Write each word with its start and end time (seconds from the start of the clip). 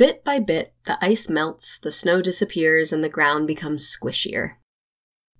Bit 0.00 0.24
by 0.24 0.38
bit, 0.38 0.72
the 0.84 0.96
ice 1.02 1.28
melts, 1.28 1.78
the 1.78 1.92
snow 1.92 2.22
disappears, 2.22 2.90
and 2.90 3.04
the 3.04 3.10
ground 3.10 3.46
becomes 3.46 3.84
squishier. 3.84 4.52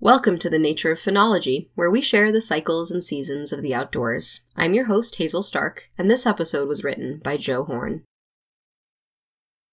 Welcome 0.00 0.38
to 0.38 0.50
the 0.50 0.58
Nature 0.58 0.92
of 0.92 0.98
Phenology, 0.98 1.70
where 1.76 1.90
we 1.90 2.02
share 2.02 2.30
the 2.30 2.42
cycles 2.42 2.90
and 2.90 3.02
seasons 3.02 3.54
of 3.54 3.62
the 3.62 3.74
outdoors. 3.74 4.44
I'm 4.56 4.74
your 4.74 4.84
host, 4.84 5.16
Hazel 5.16 5.42
Stark, 5.42 5.88
and 5.96 6.10
this 6.10 6.26
episode 6.26 6.68
was 6.68 6.84
written 6.84 7.22
by 7.24 7.38
Joe 7.38 7.64
Horn. 7.64 8.04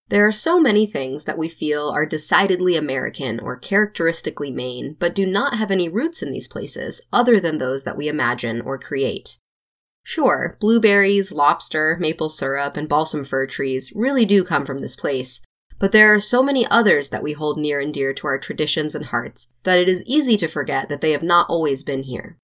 There 0.08 0.26
are 0.26 0.32
so 0.32 0.58
many 0.58 0.86
things 0.86 1.26
that 1.26 1.38
we 1.38 1.50
feel 1.50 1.90
are 1.90 2.06
decidedly 2.06 2.78
American 2.78 3.42
or 3.42 3.58
characteristically 3.58 4.52
Maine, 4.52 4.96
but 5.00 5.14
do 5.14 5.26
not 5.26 5.58
have 5.58 5.70
any 5.70 5.90
roots 5.90 6.24
in 6.24 6.32
these 6.32 6.48
places 6.48 7.06
other 7.12 7.42
than 7.42 7.58
those 7.58 7.84
that 7.84 7.98
we 7.98 8.08
imagine 8.08 8.62
or 8.62 8.78
create. 8.78 9.38
Sure, 10.10 10.56
blueberries, 10.62 11.34
lobster, 11.34 11.98
maple 12.00 12.30
syrup, 12.30 12.78
and 12.78 12.88
balsam 12.88 13.26
fir 13.26 13.46
trees 13.46 13.92
really 13.94 14.24
do 14.24 14.42
come 14.42 14.66
from 14.66 14.78
this 14.78 14.96
place, 14.96 15.42
but 15.80 15.92
there 15.92 16.14
are 16.14 16.18
so 16.18 16.42
many 16.42 16.66
others 16.68 17.10
that 17.10 17.22
we 17.22 17.34
hold 17.34 17.58
near 17.58 17.82
and 17.82 17.94
dear 17.94 18.14
to 18.14 18.26
our 18.26 18.38
traditions 18.38 18.96
and 18.96 19.08
hearts 19.08 19.54
that 19.64 19.78
it 19.78 19.90
is 19.90 20.06
easy 20.06 20.38
to 20.38 20.48
forget 20.48 20.88
that 20.88 21.02
they 21.02 21.12
have 21.12 21.24
not 21.24 21.50
always 21.50 21.84
been 21.84 22.04
here. 22.04 22.38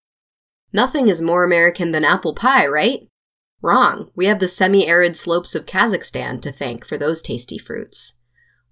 Nothing 0.73 1.07
is 1.07 1.21
more 1.21 1.45
American 1.45 1.91
than 1.91 2.03
apple 2.03 2.35
pie, 2.35 2.67
right? 2.67 3.07
Wrong. 3.61 4.09
We 4.13 4.25
have 4.25 4.39
the 4.39 4.49
semi 4.49 4.85
arid 4.85 5.15
slopes 5.15 5.55
of 5.55 5.65
Kazakhstan 5.65 6.41
to 6.41 6.51
thank 6.51 6.85
for 6.85 6.97
those 6.97 7.21
tasty 7.21 7.57
fruits. 7.57 8.19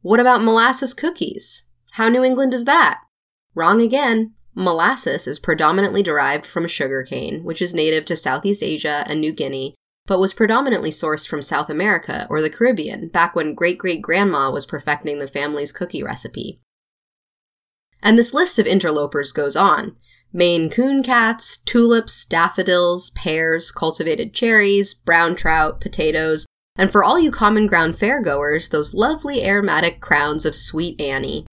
What 0.02 0.20
about 0.20 0.44
molasses 0.44 0.94
cookies? 0.94 1.70
How 1.92 2.10
New 2.10 2.26
England 2.26 2.54
is 2.54 2.66
that? 2.66 3.00
Wrong 3.56 3.82
again. 3.82 4.34
Molasses 4.54 5.28
is 5.28 5.40
predominantly 5.40 6.04
derived 6.04 6.46
from 6.46 6.68
sugarcane, 6.68 7.44
which 7.44 7.62
is 7.62 7.74
native 7.74 8.06
to 8.06 8.16
Southeast 8.16 8.62
Asia 8.62 9.04
and 9.08 9.22
New 9.22 9.32
Guinea 9.32 9.76
but 10.06 10.20
was 10.20 10.34
predominantly 10.34 10.90
sourced 10.90 11.28
from 11.28 11.42
South 11.42 11.70
America 11.70 12.28
or 12.30 12.42
the 12.42 12.50
Caribbean 12.50 13.08
back 13.08 13.36
when 13.36 13.54
great 13.54 13.78
great 13.78 14.02
grandma 14.02 14.52
was 14.52 14.66
perfecting 14.66 15.20
the 15.20 15.28
family's 15.28 15.72
cookie 15.72 16.04
recipe. 16.04 16.60
And 18.04 18.18
this 18.18 18.34
list 18.34 18.58
of 18.58 18.66
interlopers 18.66 19.32
goes 19.32 19.56
on. 19.56 19.96
Maine 20.34 20.70
coon 20.70 21.04
cats, 21.04 21.58
tulips, 21.58 22.26
daffodils, 22.26 23.12
pears, 23.12 23.72
cultivated 23.72 24.34
cherries, 24.34 24.94
brown 24.94 25.36
trout, 25.36 25.80
potatoes, 25.80 26.46
and 26.78 26.92
for 26.92 27.04
all 27.04 27.20
you 27.20 27.32
common 27.32 27.68
ground 27.68 27.94
fairgoers, 27.96 28.70
those 28.70 28.94
lovely 28.94 29.44
aromatic 29.46 30.00
crowns 30.00 30.46
of 30.46 30.56
sweet 30.56 31.00
Annie. 31.00 31.46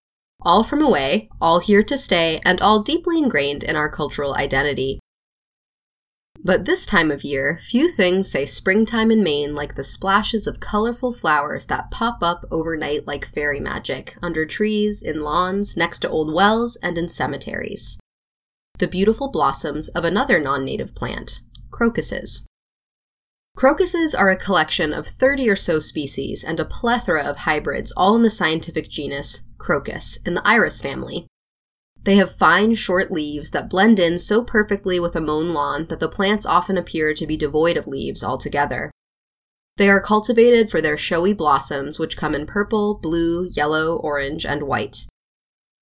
All 0.42 0.62
from 0.62 0.80
away, 0.80 1.28
all 1.40 1.58
here 1.58 1.82
to 1.82 1.98
stay, 1.98 2.40
and 2.44 2.60
all 2.60 2.80
deeply 2.80 3.18
ingrained 3.18 3.64
in 3.64 3.74
our 3.74 3.90
cultural 3.90 4.34
identity. 4.34 5.00
But 6.44 6.64
this 6.64 6.86
time 6.86 7.10
of 7.10 7.24
year, 7.24 7.58
few 7.60 7.90
things 7.90 8.30
say 8.30 8.46
springtime 8.46 9.10
in 9.10 9.24
Maine 9.24 9.56
like 9.56 9.74
the 9.74 9.82
splashes 9.82 10.46
of 10.46 10.60
colorful 10.60 11.12
flowers 11.12 11.66
that 11.66 11.90
pop 11.90 12.22
up 12.22 12.44
overnight 12.50 13.06
like 13.06 13.24
fairy 13.24 13.58
magic 13.58 14.16
under 14.22 14.46
trees, 14.46 15.02
in 15.02 15.20
lawns, 15.20 15.76
next 15.76 15.98
to 16.00 16.08
old 16.08 16.32
wells, 16.32 16.76
and 16.76 16.96
in 16.96 17.08
cemeteries. 17.08 17.98
The 18.78 18.86
beautiful 18.86 19.32
blossoms 19.32 19.88
of 19.88 20.04
another 20.04 20.38
non 20.38 20.64
native 20.64 20.94
plant, 20.94 21.40
crocuses. 21.72 22.46
Crocuses 23.56 24.14
are 24.14 24.30
a 24.30 24.36
collection 24.36 24.92
of 24.92 25.08
30 25.08 25.50
or 25.50 25.56
so 25.56 25.80
species 25.80 26.44
and 26.44 26.60
a 26.60 26.64
plethora 26.64 27.24
of 27.24 27.38
hybrids, 27.38 27.92
all 27.96 28.14
in 28.14 28.22
the 28.22 28.30
scientific 28.30 28.88
genus 28.88 29.47
Crocus, 29.58 30.18
in 30.24 30.34
the 30.34 30.46
iris 30.46 30.80
family, 30.80 31.26
they 32.04 32.16
have 32.16 32.30
fine, 32.30 32.74
short 32.74 33.10
leaves 33.10 33.50
that 33.50 33.68
blend 33.68 33.98
in 33.98 34.18
so 34.18 34.42
perfectly 34.42 34.98
with 34.98 35.14
a 35.14 35.20
mown 35.20 35.52
lawn 35.52 35.86
that 35.88 36.00
the 36.00 36.08
plants 36.08 36.46
often 36.46 36.78
appear 36.78 37.12
to 37.12 37.26
be 37.26 37.36
devoid 37.36 37.76
of 37.76 37.86
leaves 37.86 38.24
altogether. 38.24 38.90
They 39.76 39.90
are 39.90 40.00
cultivated 40.00 40.70
for 40.70 40.80
their 40.80 40.96
showy 40.96 41.34
blossoms, 41.34 41.98
which 41.98 42.16
come 42.16 42.34
in 42.34 42.46
purple, 42.46 42.98
blue, 42.98 43.48
yellow, 43.50 43.96
orange, 43.96 44.46
and 44.46 44.62
white. 44.62 45.06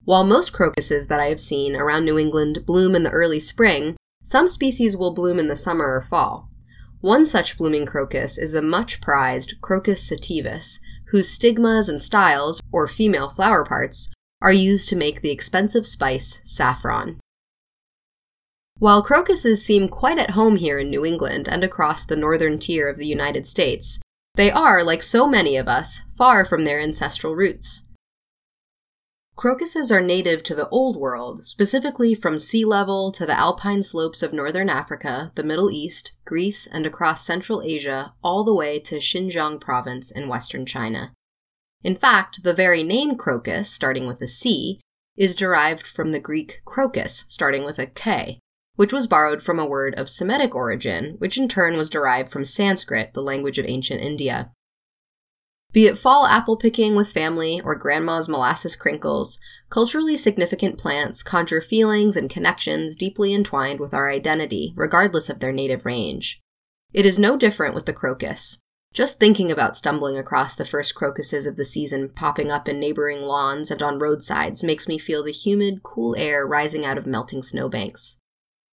While 0.04 0.24
most 0.24 0.52
crocuses 0.52 1.08
that 1.08 1.20
I 1.20 1.26
have 1.26 1.40
seen 1.40 1.76
around 1.76 2.04
New 2.04 2.18
England 2.18 2.66
bloom 2.66 2.94
in 2.94 3.04
the 3.04 3.10
early 3.10 3.40
spring, 3.40 3.96
some 4.22 4.48
species 4.48 4.96
will 4.96 5.14
bloom 5.14 5.38
in 5.38 5.48
the 5.48 5.56
summer 5.56 5.94
or 5.94 6.00
fall. 6.00 6.50
One 7.00 7.24
such 7.24 7.56
blooming 7.56 7.86
crocus 7.86 8.36
is 8.36 8.52
the 8.52 8.62
much 8.62 9.00
prized 9.00 9.54
Crocus 9.60 10.10
sativus, 10.10 10.80
whose 11.08 11.30
stigmas 11.30 11.88
and 11.88 12.00
styles, 12.00 12.60
or 12.72 12.88
female 12.88 13.28
flower 13.28 13.64
parts, 13.64 14.12
are 14.42 14.52
used 14.52 14.88
to 14.88 14.96
make 14.96 15.20
the 15.20 15.30
expensive 15.30 15.86
spice 15.86 16.40
saffron. 16.44 17.20
While 18.78 19.02
crocuses 19.02 19.64
seem 19.64 19.88
quite 19.88 20.18
at 20.18 20.30
home 20.30 20.56
here 20.56 20.78
in 20.78 20.90
New 20.90 21.04
England 21.04 21.48
and 21.48 21.64
across 21.64 22.04
the 22.04 22.16
northern 22.16 22.58
tier 22.58 22.88
of 22.88 22.98
the 22.98 23.06
United 23.06 23.46
States, 23.46 24.00
they 24.34 24.50
are, 24.50 24.84
like 24.84 25.02
so 25.02 25.26
many 25.26 25.56
of 25.56 25.66
us, 25.66 26.00
far 26.14 26.44
from 26.44 26.64
their 26.64 26.78
ancestral 26.78 27.34
roots. 27.34 27.85
Crocuses 29.36 29.92
are 29.92 30.00
native 30.00 30.42
to 30.44 30.54
the 30.54 30.68
Old 30.70 30.96
World, 30.96 31.44
specifically 31.44 32.14
from 32.14 32.38
sea 32.38 32.64
level 32.64 33.12
to 33.12 33.26
the 33.26 33.38
alpine 33.38 33.82
slopes 33.82 34.22
of 34.22 34.32
northern 34.32 34.70
Africa, 34.70 35.30
the 35.34 35.44
Middle 35.44 35.70
East, 35.70 36.12
Greece, 36.24 36.66
and 36.66 36.86
across 36.86 37.26
Central 37.26 37.60
Asia, 37.60 38.14
all 38.24 38.44
the 38.44 38.54
way 38.54 38.78
to 38.80 38.96
Xinjiang 38.96 39.60
province 39.60 40.10
in 40.10 40.28
western 40.28 40.64
China. 40.64 41.12
In 41.84 41.94
fact, 41.94 42.44
the 42.44 42.54
very 42.54 42.82
name 42.82 43.16
crocus, 43.16 43.68
starting 43.68 44.06
with 44.06 44.22
a 44.22 44.26
C, 44.26 44.80
is 45.18 45.34
derived 45.34 45.86
from 45.86 46.12
the 46.12 46.20
Greek 46.20 46.62
crocus, 46.64 47.26
starting 47.28 47.62
with 47.62 47.78
a 47.78 47.86
K, 47.86 48.40
which 48.76 48.92
was 48.92 49.06
borrowed 49.06 49.42
from 49.42 49.58
a 49.58 49.68
word 49.68 49.94
of 49.96 50.08
Semitic 50.08 50.54
origin, 50.54 51.16
which 51.18 51.36
in 51.36 51.46
turn 51.46 51.76
was 51.76 51.90
derived 51.90 52.30
from 52.30 52.46
Sanskrit, 52.46 53.12
the 53.12 53.20
language 53.20 53.58
of 53.58 53.66
ancient 53.66 54.00
India. 54.00 54.52
Be 55.76 55.86
it 55.86 55.98
fall 55.98 56.24
apple 56.24 56.56
picking 56.56 56.96
with 56.96 57.12
family 57.12 57.60
or 57.62 57.74
grandma's 57.74 58.30
molasses 58.30 58.76
crinkles, 58.76 59.38
culturally 59.68 60.16
significant 60.16 60.78
plants 60.78 61.22
conjure 61.22 61.60
feelings 61.60 62.16
and 62.16 62.30
connections 62.30 62.96
deeply 62.96 63.34
entwined 63.34 63.78
with 63.78 63.92
our 63.92 64.08
identity, 64.08 64.72
regardless 64.74 65.28
of 65.28 65.40
their 65.40 65.52
native 65.52 65.84
range. 65.84 66.40
It 66.94 67.04
is 67.04 67.18
no 67.18 67.36
different 67.36 67.74
with 67.74 67.84
the 67.84 67.92
crocus. 67.92 68.58
Just 68.94 69.20
thinking 69.20 69.52
about 69.52 69.76
stumbling 69.76 70.16
across 70.16 70.54
the 70.54 70.64
first 70.64 70.94
crocuses 70.94 71.44
of 71.44 71.56
the 71.56 71.64
season 71.66 72.08
popping 72.08 72.50
up 72.50 72.70
in 72.70 72.80
neighboring 72.80 73.20
lawns 73.20 73.70
and 73.70 73.82
on 73.82 73.98
roadsides 73.98 74.64
makes 74.64 74.88
me 74.88 74.96
feel 74.96 75.22
the 75.22 75.30
humid, 75.30 75.82
cool 75.82 76.16
air 76.16 76.46
rising 76.46 76.86
out 76.86 76.96
of 76.96 77.06
melting 77.06 77.42
snowbanks. 77.42 78.18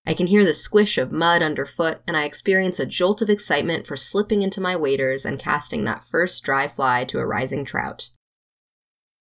I 0.05 0.13
can 0.13 0.27
hear 0.27 0.43
the 0.43 0.53
squish 0.53 0.97
of 0.97 1.13
mud 1.13 1.41
underfoot, 1.41 2.01
and 2.07 2.17
I 2.17 2.25
experience 2.25 2.79
a 2.79 2.85
jolt 2.85 3.21
of 3.21 3.29
excitement 3.29 3.87
for 3.87 3.95
slipping 3.95 4.41
into 4.41 4.59
my 4.59 4.75
waders 4.75 5.25
and 5.25 5.39
casting 5.39 5.85
that 5.85 6.03
first 6.03 6.43
dry 6.43 6.67
fly 6.67 7.05
to 7.05 7.19
a 7.19 7.25
rising 7.25 7.63
trout. 7.63 8.09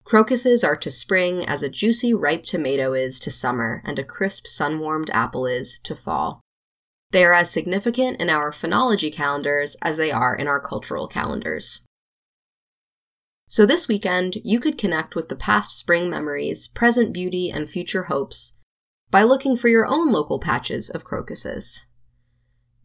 Crocuses 0.02 0.64
are 0.64 0.76
to 0.76 0.90
spring 0.90 1.44
as 1.46 1.62
a 1.62 1.68
juicy, 1.68 2.12
ripe 2.12 2.42
tomato 2.42 2.92
is 2.94 3.20
to 3.20 3.30
summer, 3.30 3.80
and 3.84 3.98
a 3.98 4.04
crisp, 4.04 4.48
sun 4.48 4.80
warmed 4.80 5.10
apple 5.10 5.46
is 5.46 5.78
to 5.84 5.94
fall. 5.94 6.40
They 7.12 7.24
are 7.24 7.32
as 7.32 7.50
significant 7.50 8.20
in 8.20 8.28
our 8.28 8.50
phenology 8.50 9.12
calendars 9.12 9.76
as 9.82 9.96
they 9.96 10.10
are 10.10 10.34
in 10.34 10.48
our 10.48 10.60
cultural 10.60 11.06
calendars. 11.06 11.86
So 13.46 13.66
this 13.66 13.86
weekend, 13.86 14.38
you 14.42 14.58
could 14.58 14.78
connect 14.78 15.14
with 15.14 15.28
the 15.28 15.36
past 15.36 15.78
spring 15.78 16.10
memories, 16.10 16.66
present 16.66 17.12
beauty, 17.12 17.50
and 17.50 17.68
future 17.68 18.04
hopes 18.04 18.56
by 19.12 19.22
looking 19.22 19.56
for 19.56 19.68
your 19.68 19.86
own 19.86 20.10
local 20.10 20.40
patches 20.40 20.90
of 20.90 21.04
crocuses. 21.04 21.86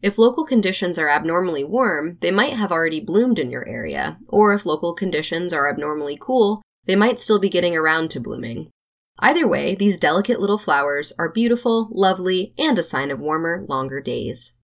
If 0.00 0.18
local 0.18 0.44
conditions 0.44 0.96
are 0.96 1.08
abnormally 1.08 1.64
warm, 1.64 2.18
they 2.20 2.30
might 2.30 2.52
have 2.52 2.70
already 2.70 3.00
bloomed 3.00 3.40
in 3.40 3.50
your 3.50 3.66
area, 3.66 4.18
or 4.28 4.54
if 4.54 4.64
local 4.64 4.94
conditions 4.94 5.52
are 5.52 5.68
abnormally 5.68 6.16
cool, 6.20 6.62
they 6.84 6.94
might 6.94 7.18
still 7.18 7.40
be 7.40 7.48
getting 7.48 7.74
around 7.74 8.10
to 8.10 8.20
blooming. 8.20 8.70
Either 9.18 9.48
way, 9.48 9.74
these 9.74 9.98
delicate 9.98 10.38
little 10.38 10.58
flowers 10.58 11.12
are 11.18 11.32
beautiful, 11.32 11.88
lovely, 11.90 12.54
and 12.56 12.78
a 12.78 12.84
sign 12.84 13.10
of 13.10 13.20
warmer, 13.20 13.64
longer 13.68 14.00
days. 14.00 14.54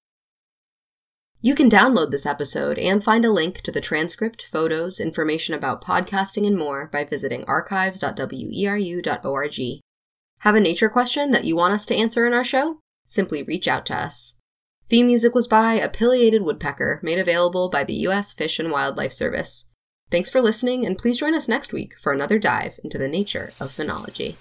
You 1.40 1.55
can 1.55 1.69
download 1.69 2.11
this 2.11 2.26
episode 2.26 2.78
and 2.78 3.02
find 3.02 3.25
a 3.25 3.31
link 3.31 3.61
to 3.62 3.72
the 3.72 3.81
transcript, 3.81 4.46
photos, 4.46 5.00
information 5.00 5.55
about 5.55 5.84
podcasting, 5.84 6.46
and 6.46 6.56
more 6.56 6.88
by 6.93 7.05
visiting 7.05 7.44
archives.weru.org. 7.44 9.81
Have 10.44 10.56
a 10.56 10.61
nature 10.61 10.91
question 10.91 11.31
that 11.31 11.46
you 11.46 11.56
want 11.56 11.73
us 11.73 11.87
to 11.87 11.96
answer 11.96 12.26
in 12.26 12.35
our 12.35 12.44
show? 12.44 12.79
Simply 13.06 13.43
reach 13.43 13.67
out 13.67 13.87
to 13.87 13.96
us. 13.96 14.35
Theme 14.87 15.06
music 15.06 15.35
was 15.35 15.46
by 15.46 15.76
a 15.76 15.88
woodpecker, 16.43 17.00
made 17.02 17.19
available 17.19 17.70
by 17.70 17.82
the 17.82 17.94
U.S. 18.08 18.35
Fish 18.35 18.58
and 18.58 18.70
Wildlife 18.70 19.14
Service. 19.14 19.70
Thanks 20.11 20.29
for 20.29 20.43
listening, 20.43 20.85
and 20.85 20.99
please 20.99 21.17
join 21.17 21.35
us 21.35 21.49
next 21.49 21.73
week 21.73 21.94
for 21.99 22.12
another 22.12 22.38
dive 22.38 22.79
into 22.85 22.99
the 22.99 23.08
nature 23.08 23.52
of 23.58 23.70
phenology. 23.70 24.37